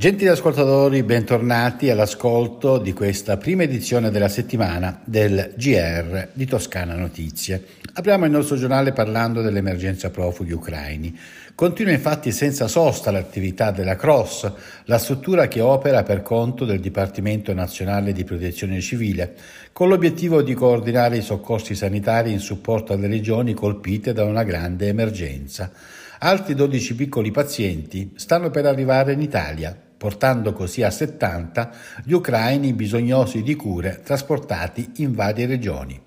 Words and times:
Gentili 0.00 0.30
ascoltatori, 0.30 1.02
bentornati 1.02 1.90
all'ascolto 1.90 2.78
di 2.78 2.94
questa 2.94 3.36
prima 3.36 3.64
edizione 3.64 4.10
della 4.10 4.30
settimana 4.30 4.98
del 5.04 5.52
GR 5.58 6.28
di 6.32 6.46
Toscana 6.46 6.94
Notizie. 6.94 7.62
Apriamo 7.92 8.24
il 8.24 8.30
nostro 8.30 8.56
giornale 8.56 8.94
parlando 8.94 9.42
dell'emergenza 9.42 10.08
profughi 10.08 10.52
ucraini. 10.52 11.14
Continua 11.54 11.92
infatti 11.92 12.32
senza 12.32 12.66
sosta 12.66 13.10
l'attività 13.10 13.72
della 13.72 13.94
CROSS, 13.94 14.52
la 14.84 14.96
struttura 14.96 15.48
che 15.48 15.60
opera 15.60 16.02
per 16.02 16.22
conto 16.22 16.64
del 16.64 16.80
Dipartimento 16.80 17.52
Nazionale 17.52 18.14
di 18.14 18.24
Protezione 18.24 18.80
Civile, 18.80 19.34
con 19.70 19.90
l'obiettivo 19.90 20.40
di 20.40 20.54
coordinare 20.54 21.18
i 21.18 21.22
soccorsi 21.22 21.74
sanitari 21.74 22.32
in 22.32 22.40
supporto 22.40 22.94
alle 22.94 23.06
regioni 23.06 23.52
colpite 23.52 24.14
da 24.14 24.24
una 24.24 24.44
grande 24.44 24.88
emergenza. 24.88 25.70
Altri 26.20 26.54
12 26.54 26.94
piccoli 26.94 27.30
pazienti 27.30 28.12
stanno 28.16 28.48
per 28.48 28.64
arrivare 28.64 29.12
in 29.12 29.20
Italia, 29.20 29.88
portando 30.00 30.54
così 30.54 30.82
a 30.82 30.90
70 30.90 31.72
gli 32.04 32.12
ucraini 32.12 32.72
bisognosi 32.72 33.42
di 33.42 33.54
cure 33.54 34.00
trasportati 34.02 34.92
in 34.96 35.14
varie 35.14 35.44
regioni. 35.44 36.00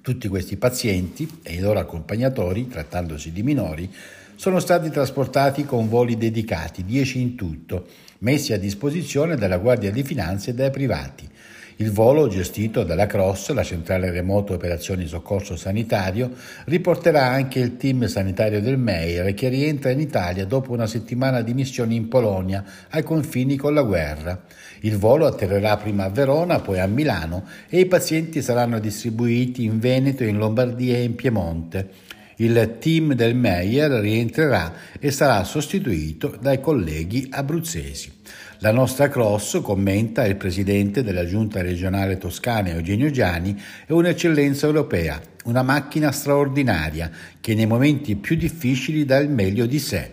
Tutti 0.00 0.26
questi 0.26 0.56
pazienti 0.56 1.38
e 1.44 1.54
i 1.54 1.60
loro 1.60 1.78
accompagnatori, 1.78 2.66
trattandosi 2.66 3.30
di 3.30 3.44
minori, 3.44 3.88
sono 4.34 4.58
stati 4.58 4.90
trasportati 4.90 5.64
con 5.64 5.88
voli 5.88 6.16
dedicati, 6.16 6.84
10 6.84 7.20
in 7.20 7.36
tutto, 7.36 7.86
messi 8.18 8.52
a 8.52 8.58
disposizione 8.58 9.36
dalla 9.36 9.58
Guardia 9.58 9.92
di 9.92 10.02
Finanza 10.02 10.50
e 10.50 10.54
dai 10.54 10.72
privati. 10.72 11.30
Il 11.78 11.90
volo, 11.90 12.28
gestito 12.28 12.84
dalla 12.84 13.06
CROSS, 13.06 13.50
la 13.50 13.64
centrale 13.64 14.12
remoto 14.12 14.54
operazioni 14.54 15.06
soccorso 15.06 15.56
sanitario, 15.56 16.30
riporterà 16.66 17.24
anche 17.24 17.58
il 17.58 17.76
team 17.76 18.06
sanitario 18.06 18.60
del 18.60 18.78
Meir 18.78 19.34
che 19.34 19.48
rientra 19.48 19.90
in 19.90 19.98
Italia 19.98 20.44
dopo 20.44 20.70
una 20.70 20.86
settimana 20.86 21.42
di 21.42 21.52
missioni 21.52 21.96
in 21.96 22.06
Polonia, 22.06 22.64
ai 22.90 23.02
confini 23.02 23.56
con 23.56 23.74
la 23.74 23.82
guerra. 23.82 24.44
Il 24.80 24.98
volo 24.98 25.26
atterrerà 25.26 25.76
prima 25.76 26.04
a 26.04 26.10
Verona, 26.10 26.60
poi 26.60 26.78
a 26.78 26.86
Milano 26.86 27.44
e 27.68 27.80
i 27.80 27.86
pazienti 27.86 28.40
saranno 28.40 28.78
distribuiti 28.78 29.64
in 29.64 29.80
Veneto, 29.80 30.22
in 30.22 30.36
Lombardia 30.36 30.96
e 30.96 31.02
in 31.02 31.16
Piemonte. 31.16 32.03
Il 32.36 32.76
team 32.80 33.14
del 33.14 33.36
Meyer 33.36 33.90
rientrerà 34.00 34.72
e 34.98 35.10
sarà 35.12 35.44
sostituito 35.44 36.36
dai 36.40 36.60
colleghi 36.60 37.28
abruzzesi. 37.30 38.12
La 38.58 38.72
nostra 38.72 39.08
cross, 39.08 39.60
commenta 39.60 40.26
il 40.26 40.36
presidente 40.36 41.02
della 41.04 41.26
giunta 41.26 41.62
regionale 41.62 42.18
toscana 42.18 42.70
Eugenio 42.70 43.10
Giani, 43.10 43.60
è 43.86 43.92
un'eccellenza 43.92 44.66
europea, 44.66 45.20
una 45.44 45.62
macchina 45.62 46.10
straordinaria 46.10 47.10
che 47.40 47.54
nei 47.54 47.66
momenti 47.66 48.16
più 48.16 48.36
difficili 48.36 49.04
dà 49.04 49.18
il 49.18 49.30
meglio 49.30 49.66
di 49.66 49.78
sé. 49.78 50.12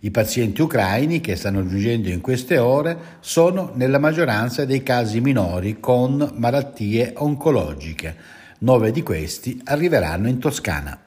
I 0.00 0.10
pazienti 0.10 0.60
ucraini 0.60 1.22
che 1.22 1.34
stanno 1.34 1.66
giungendo 1.66 2.10
in 2.10 2.20
queste 2.20 2.58
ore 2.58 2.96
sono 3.20 3.72
nella 3.74 3.98
maggioranza 3.98 4.66
dei 4.66 4.82
casi 4.82 5.20
minori 5.20 5.80
con 5.80 6.32
malattie 6.36 7.14
oncologiche. 7.16 8.14
Nove 8.58 8.90
di 8.90 9.02
questi 9.02 9.58
arriveranno 9.64 10.28
in 10.28 10.38
Toscana. 10.38 10.98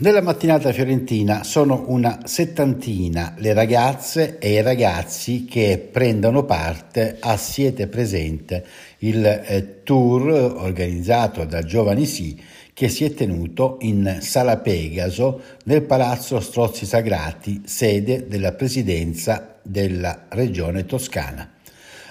Nella 0.00 0.22
mattinata 0.22 0.72
fiorentina 0.72 1.42
sono 1.42 1.86
una 1.88 2.20
settantina 2.22 3.34
le 3.38 3.52
ragazze 3.52 4.38
e 4.38 4.52
i 4.52 4.62
ragazzi 4.62 5.44
che 5.44 5.88
prendono 5.90 6.44
parte 6.44 7.16
a 7.18 7.36
Siete 7.36 7.88
Presente, 7.88 8.64
il 8.98 9.26
eh, 9.26 9.82
tour 9.82 10.30
organizzato 10.30 11.44
da 11.44 11.64
Giovani 11.64 12.06
Sì 12.06 12.40
che 12.72 12.88
si 12.88 13.04
è 13.04 13.12
tenuto 13.12 13.78
in 13.80 14.18
Sala 14.20 14.58
Pegaso 14.58 15.40
nel 15.64 15.82
Palazzo 15.82 16.38
Strozzi 16.38 16.86
Sagrati, 16.86 17.62
sede 17.64 18.28
della 18.28 18.52
Presidenza 18.52 19.58
della 19.62 20.26
Regione 20.28 20.86
Toscana 20.86 21.56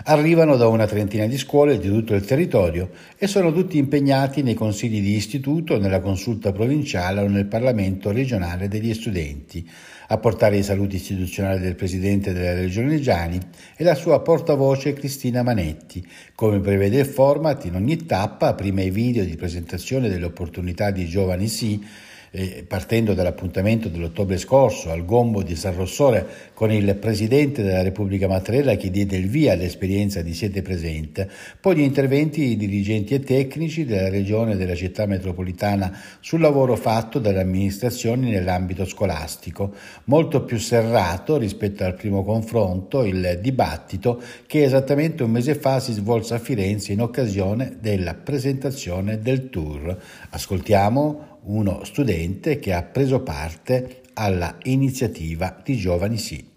arrivano 0.09 0.56
da 0.56 0.68
una 0.68 0.85
trentina 0.85 1.25
di 1.25 1.38
scuole 1.38 1.78
di 1.78 1.90
tutto 1.90 2.13
il 2.13 2.23
territorio 2.23 2.91
e 3.18 3.28
sono 3.28 3.51
tutti 3.51 3.78
impegnati 3.78 4.41
nei 4.41 4.53
consigli 4.53 5.01
di 5.01 5.16
istituto, 5.16 5.78
nella 5.78 6.00
consulta 6.00 6.53
provinciale 6.53 7.22
o 7.22 7.28
nel 7.28 7.45
Parlamento 7.45 8.12
regionale 8.12 8.69
degli 8.69 8.94
studenti, 8.94 9.69
a 10.07 10.17
portare 10.17 10.57
i 10.57 10.63
saluti 10.63 10.96
istituzionali 10.96 11.59
del 11.59 11.75
Presidente 11.75 12.31
della 12.31 12.53
Regione 12.53 13.01
Giani 13.01 13.38
e 13.75 13.84
la 13.84 13.96
sua 13.96 14.22
portavoce 14.22 14.94
Cristina 14.94 15.44
Manetti, 15.44 16.06
come 16.35 16.62
prevede 16.62 17.00
il 17.00 17.06
format 17.06 17.66
in 17.66 17.75
ogni 17.75 18.06
tappa, 18.06 18.53
prima 18.53 18.81
i 18.81 18.90
video 18.90 19.25
di 19.25 19.35
presentazione 19.35 20.07
delle 20.07 20.25
opportunità 20.25 20.90
di 20.90 21.06
Giovani 21.06 21.50
Sì, 21.50 21.85
partendo 22.68 23.14
dall'appuntamento 23.14 23.90
dell'ottobre 23.90 24.38
scorso 24.38 24.92
al 24.92 25.06
Gombo 25.06 25.42
di 25.42 25.56
San 25.56 25.75
Rossore 25.75 26.25
con 26.53 26.72
il 26.72 26.96
Presidente 26.96 27.64
della 27.64 27.81
Repubblica 27.81 28.28
Mattarella 28.28 28.75
che 28.75 28.92
diede 28.92 29.18
il 29.18 29.28
via 29.28 29.53
all'esperienza 29.53 30.22
di 30.22 30.34
Siete 30.34 30.62
Presente, 30.62 31.30
poi 31.59 31.78
gli 31.78 31.81
interventi 31.81 32.42
di 32.42 32.58
dirigenti 32.58 33.14
e 33.14 33.20
tecnici 33.22 33.86
della 33.86 34.09
Regione 34.09 34.53
e 34.53 34.58
della 34.58 34.76
città 34.76 35.06
metropolitana 35.06 35.97
sul 36.20 36.42
lavoro 36.42 36.76
fatto 36.76 37.20
dalle 37.20 37.42
amministrazioni 37.42 38.30
nell'ambito 38.30 38.86
scolastico, 38.86 39.74
molto 40.06 40.44
più 40.44 40.59
serrato 40.59 41.38
rispetto 41.38 41.84
al 41.84 41.96
primo 41.96 42.24
confronto, 42.24 43.03
il 43.03 43.40
dibattito 43.42 44.22
che 44.46 44.64
esattamente 44.64 45.24
un 45.24 45.31
mese 45.31 45.56
fa 45.56 45.80
si 45.80 45.94
svolse 45.94 46.36
a 46.36 46.40
Firenze 46.40 46.92
in 46.92 47.02
occasione 47.02 47.78
della 47.80 48.14
presentazione 48.14 49.20
del 49.20 49.50
tour. 49.50 49.97
Ascoltiamo 50.30 51.37
uno 51.47 51.84
studente 51.84 52.59
che 52.59 52.74
ha 52.74 52.84
preso 52.84 53.22
parte 53.22 54.02
alla 54.13 54.56
iniziativa 54.63 55.56
di 55.63 55.75
Giovani 55.75 56.18
Sì. 56.18 56.56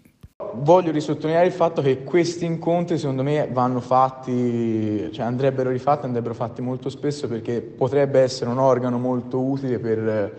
Voglio 0.53 0.91
risottolineare 0.91 1.47
il 1.47 1.53
fatto 1.53 1.81
che 1.81 2.03
questi 2.03 2.43
incontri 2.43 2.97
secondo 2.97 3.23
me 3.23 3.47
vanno 3.49 3.79
fatti, 3.79 5.09
cioè 5.13 5.25
andrebbero 5.25 5.69
rifatti, 5.69 6.05
andrebbero 6.05 6.33
fatti 6.33 6.61
molto 6.61 6.89
spesso 6.89 7.29
perché 7.29 7.61
potrebbe 7.61 8.19
essere 8.19 8.49
un 8.49 8.57
organo 8.57 8.97
molto 8.97 9.39
utile 9.39 9.79
per 9.79 10.33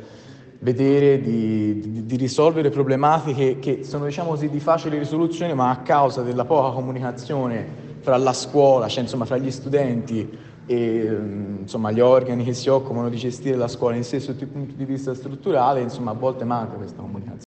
vedere 0.59 1.19
di, 1.19 1.81
di, 1.81 2.07
di 2.07 2.17
risolvere 2.17 2.69
problematiche 2.69 3.59
che 3.59 3.85
sono 3.85 4.05
diciamo 4.05 4.31
così 4.31 4.51
di 4.51 4.61
facile 4.61 4.99
risoluzione 4.99 5.55
ma 5.55 5.71
a 5.71 5.79
causa 5.79 6.21
della 6.21 6.45
poca 6.45 6.75
comunicazione 6.75 7.67
fra 8.01 8.19
la 8.19 8.35
scuola, 8.35 8.89
cioè 8.89 9.05
insomma 9.05 9.25
fra 9.25 9.39
gli 9.39 9.51
studenti 9.51 10.29
e 10.73 11.19
insomma, 11.61 11.91
gli 11.91 12.01
organi 12.01 12.45
che 12.45 12.55
si 12.55 12.69
occupano 12.69 13.09
di 13.09 13.17
gestire 13.17 13.57
la 13.57 13.69
scuola 13.69 13.97
in 13.97 14.05
sé 14.05 14.21
sotto 14.21 14.45
il 14.45 14.51
punto 14.51 14.75
di 14.75 14.85
vista 14.85 15.15
strutturale, 15.15 15.81
insomma, 15.81 16.13
a 16.13 16.15
volte 16.15 16.45
manca 16.45 16.77
questa 16.77 17.01
comunicazione. 17.01 17.43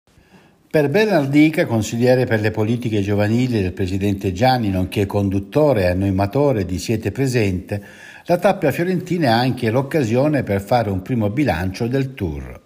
Per 0.70 0.88
Bernardica, 0.88 1.66
consigliere 1.66 2.26
per 2.26 2.40
le 2.40 2.50
politiche 2.50 3.00
giovanili 3.00 3.62
del 3.62 3.72
presidente 3.72 4.32
Gianni, 4.32 4.70
nonché 4.70 5.06
conduttore 5.06 5.82
e 5.82 5.86
animatore 5.86 6.64
di 6.64 6.78
Siete 6.78 7.12
Presente, 7.12 7.82
la 8.26 8.38
tappia 8.38 8.72
fiorentina 8.72 9.28
è 9.28 9.30
anche 9.30 9.70
l'occasione 9.70 10.42
per 10.42 10.60
fare 10.60 10.91
un 10.91 11.00
primo 11.02 11.30
bilancio 11.30 11.86
del 11.86 12.14
tour. 12.14 12.63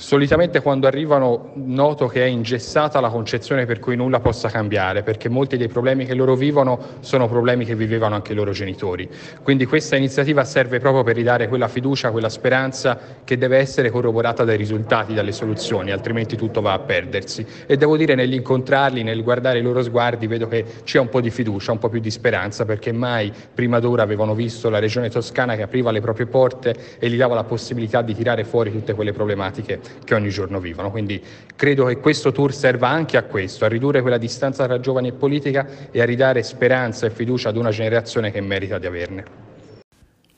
Solitamente 0.00 0.62
quando 0.62 0.86
arrivano 0.86 1.50
noto 1.56 2.06
che 2.06 2.24
è 2.24 2.26
ingessata 2.26 3.00
la 3.00 3.10
concezione 3.10 3.66
per 3.66 3.80
cui 3.80 3.96
nulla 3.96 4.18
possa 4.18 4.48
cambiare, 4.48 5.02
perché 5.02 5.28
molti 5.28 5.58
dei 5.58 5.68
problemi 5.68 6.06
che 6.06 6.14
loro 6.14 6.34
vivono 6.36 6.80
sono 7.00 7.28
problemi 7.28 7.66
che 7.66 7.74
vivevano 7.74 8.14
anche 8.14 8.32
i 8.32 8.34
loro 8.34 8.52
genitori. 8.52 9.06
Quindi 9.42 9.66
questa 9.66 9.96
iniziativa 9.96 10.42
serve 10.44 10.78
proprio 10.78 11.04
per 11.04 11.16
ridare 11.16 11.48
quella 11.48 11.68
fiducia, 11.68 12.10
quella 12.12 12.30
speranza 12.30 12.98
che 13.22 13.36
deve 13.36 13.58
essere 13.58 13.90
corroborata 13.90 14.42
dai 14.42 14.56
risultati, 14.56 15.12
dalle 15.12 15.32
soluzioni, 15.32 15.90
altrimenti 15.90 16.34
tutto 16.34 16.62
va 16.62 16.72
a 16.72 16.78
perdersi. 16.78 17.46
E 17.66 17.76
devo 17.76 17.98
dire 17.98 18.14
nell'incontrarli, 18.14 19.02
nel 19.02 19.22
guardare 19.22 19.58
i 19.58 19.62
loro 19.62 19.82
sguardi, 19.82 20.26
vedo 20.26 20.48
che 20.48 20.64
c'è 20.82 20.98
un 20.98 21.10
po' 21.10 21.20
di 21.20 21.28
fiducia, 21.28 21.72
un 21.72 21.78
po' 21.78 21.90
più 21.90 22.00
di 22.00 22.10
speranza, 22.10 22.64
perché 22.64 22.90
mai 22.90 23.30
prima 23.52 23.78
d'ora 23.80 24.02
avevano 24.02 24.34
visto 24.34 24.70
la 24.70 24.78
regione 24.78 25.10
toscana 25.10 25.56
che 25.56 25.62
apriva 25.62 25.90
le 25.90 26.00
proprie 26.00 26.24
porte 26.24 26.74
e 26.98 27.10
gli 27.10 27.18
dava 27.18 27.34
la 27.34 27.44
possibilità 27.44 28.00
di 28.00 28.14
tirare 28.14 28.44
fuori 28.44 28.72
tutte 28.72 28.94
quelle 28.94 29.12
problematiche 29.12 29.89
che 30.04 30.14
ogni 30.14 30.30
giorno 30.30 30.60
vivono. 30.60 30.90
Quindi 30.90 31.22
credo 31.56 31.86
che 31.86 31.98
questo 31.98 32.32
tour 32.32 32.52
serva 32.52 32.88
anche 32.88 33.16
a 33.16 33.22
questo, 33.22 33.64
a 33.64 33.68
ridurre 33.68 34.00
quella 34.00 34.18
distanza 34.18 34.66
tra 34.66 34.80
giovani 34.80 35.08
e 35.08 35.12
politica 35.12 35.66
e 35.90 36.00
a 36.00 36.04
ridare 36.04 36.42
speranza 36.42 37.06
e 37.06 37.10
fiducia 37.10 37.50
ad 37.50 37.56
una 37.56 37.70
generazione 37.70 38.30
che 38.30 38.40
merita 38.40 38.78
di 38.78 38.86
averne. 38.86 39.24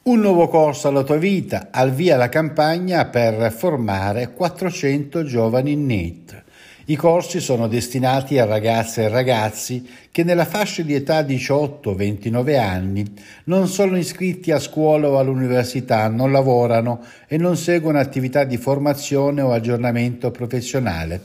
Un 0.05 0.19
nuovo 0.19 0.49
corso 0.49 0.89
alla 0.89 1.05
tua 1.05 1.17
vita, 1.17 1.69
al 1.71 1.93
via 1.93 2.17
la 2.17 2.29
campagna 2.29 3.05
per 3.05 3.53
formare 3.53 4.33
400 4.33 5.23
giovani 5.23 5.77
NEET. 5.77 6.43
I 6.93 6.97
corsi 6.97 7.41
sono 7.41 7.69
destinati 7.69 8.39
a 8.39 8.45
ragazze 8.45 9.05
e 9.05 9.09
ragazzi 9.09 9.89
che 10.11 10.25
nella 10.25 10.45
fascia 10.45 10.83
di 10.83 10.93
età 10.93 11.23
18-29 11.23 12.59
anni 12.59 13.15
non 13.45 13.67
sono 13.67 13.97
iscritti 13.97 14.51
a 14.51 14.59
scuola 14.59 15.09
o 15.09 15.19
all'università, 15.19 16.07
non 16.09 16.31
lavorano 16.31 17.03
e 17.27 17.39
non 17.39 17.57
seguono 17.57 17.99
attività 17.99 18.45
di 18.45 18.59
formazione 18.59 19.41
o 19.41 19.53
aggiornamento 19.53 20.31
professionale. 20.31 21.19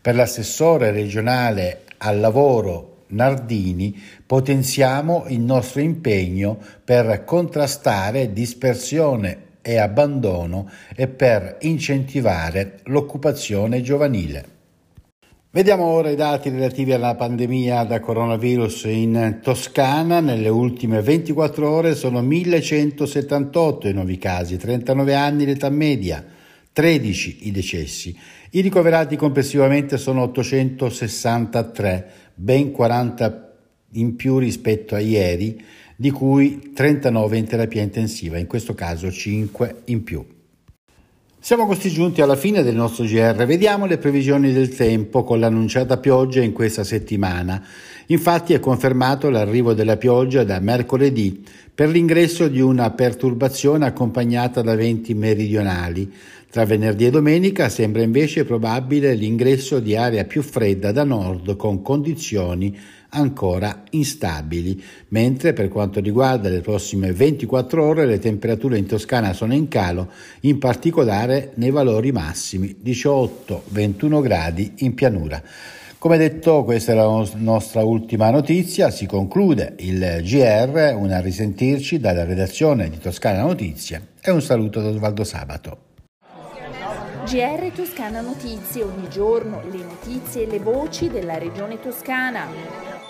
Per 0.00 0.16
l'assessore 0.16 0.90
regionale 0.90 1.82
al 1.98 2.18
lavoro 2.18 3.04
Nardini 3.10 3.96
potenziamo 4.26 5.26
il 5.28 5.38
nostro 5.38 5.82
impegno 5.82 6.58
per 6.84 7.22
contrastare 7.24 8.32
dispersione 8.32 9.38
e 9.62 9.78
abbandono 9.78 10.68
e 10.96 11.06
per 11.06 11.58
incentivare 11.60 12.80
l'occupazione 12.86 13.82
giovanile. 13.82 14.61
Vediamo 15.54 15.84
ora 15.84 16.08
i 16.08 16.16
dati 16.16 16.48
relativi 16.48 16.94
alla 16.94 17.14
pandemia 17.14 17.84
da 17.84 18.00
coronavirus 18.00 18.84
in 18.84 19.40
Toscana. 19.42 20.20
Nelle 20.20 20.48
ultime 20.48 21.02
24 21.02 21.68
ore 21.68 21.94
sono 21.94 22.22
1178 22.22 23.88
i 23.88 23.92
nuovi 23.92 24.16
casi, 24.16 24.56
39 24.56 25.14
anni 25.14 25.44
l'età 25.44 25.68
media, 25.68 26.24
13 26.72 27.48
i 27.48 27.50
decessi. 27.50 28.18
I 28.52 28.62
ricoverati 28.62 29.16
complessivamente 29.16 29.98
sono 29.98 30.22
863, 30.22 32.10
ben 32.34 32.72
40 32.72 33.52
in 33.90 34.16
più 34.16 34.38
rispetto 34.38 34.94
a 34.94 35.00
ieri, 35.00 35.62
di 35.94 36.10
cui 36.10 36.72
39 36.72 37.36
in 37.36 37.44
terapia 37.44 37.82
intensiva, 37.82 38.38
in 38.38 38.46
questo 38.46 38.72
caso 38.72 39.10
5 39.10 39.82
in 39.84 40.02
più. 40.02 40.24
Siamo 41.44 41.66
così 41.66 41.90
giunti 41.90 42.22
alla 42.22 42.36
fine 42.36 42.62
del 42.62 42.76
nostro 42.76 43.02
GR. 43.02 43.44
Vediamo 43.46 43.86
le 43.86 43.98
previsioni 43.98 44.52
del 44.52 44.76
tempo 44.76 45.24
con 45.24 45.40
l'annunciata 45.40 45.98
pioggia 45.98 46.40
in 46.40 46.52
questa 46.52 46.84
settimana. 46.84 47.60
Infatti 48.06 48.52
è 48.52 48.60
confermato 48.60 49.28
l'arrivo 49.28 49.74
della 49.74 49.96
pioggia 49.96 50.44
da 50.44 50.60
mercoledì 50.60 51.42
per 51.74 51.88
l'ingresso 51.88 52.46
di 52.46 52.60
una 52.60 52.92
perturbazione 52.92 53.86
accompagnata 53.86 54.62
da 54.62 54.76
venti 54.76 55.14
meridionali. 55.14 56.12
Tra 56.48 56.64
venerdì 56.64 57.06
e 57.06 57.10
domenica 57.10 57.68
sembra 57.68 58.02
invece 58.02 58.44
probabile 58.44 59.14
l'ingresso 59.14 59.80
di 59.80 59.96
aria 59.96 60.24
più 60.24 60.42
fredda 60.42 60.92
da 60.92 61.02
nord 61.02 61.56
con 61.56 61.82
condizioni 61.82 62.78
ancora 63.14 63.84
instabili, 63.90 64.82
mentre 65.08 65.52
per 65.52 65.68
quanto 65.68 66.00
riguarda 66.00 66.48
le 66.48 66.60
prossime 66.60 67.12
24 67.12 67.84
ore 67.84 68.06
le 68.06 68.18
temperature 68.18 68.78
in 68.78 68.86
Toscana 68.86 69.32
sono 69.32 69.54
in 69.54 69.68
calo, 69.68 70.10
in 70.40 70.58
particolare 70.58 71.52
nei 71.54 71.70
valori 71.70 72.12
massimi 72.12 72.76
18-21 72.82 74.22
gradi 74.22 74.72
in 74.78 74.94
pianura. 74.94 75.42
Come 75.98 76.18
detto, 76.18 76.64
questa 76.64 76.92
è 76.92 76.94
la 76.96 77.24
nostra 77.34 77.84
ultima 77.84 78.30
notizia, 78.30 78.90
si 78.90 79.06
conclude 79.06 79.74
il 79.78 80.20
GR, 80.22 80.96
una 80.96 81.20
risentirci 81.20 82.00
dalla 82.00 82.24
redazione 82.24 82.90
di 82.90 82.98
Toscana 82.98 83.42
Notizie 83.42 84.08
e 84.20 84.32
un 84.32 84.42
saluto 84.42 84.80
da 84.80 84.88
Osvaldo 84.88 85.22
Sabato. 85.22 85.78
GR 87.24 87.70
Toscana 87.72 88.20
Notizie, 88.20 88.82
ogni 88.82 89.08
giorno 89.08 89.62
le 89.70 89.78
notizie 89.84 90.42
e 90.42 90.46
le 90.46 90.58
voci 90.58 91.08
della 91.08 91.38
regione 91.38 91.78
toscana. 91.78 93.01